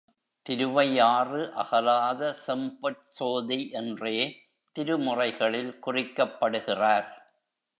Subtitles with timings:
[0.45, 4.15] திருவையாறு அகலாத செம்பொற் சோதி என்றே
[4.75, 7.07] திருமுறைகளில் குறிக்கப்படுகிறார்.